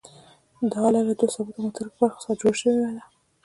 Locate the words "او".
1.59-1.63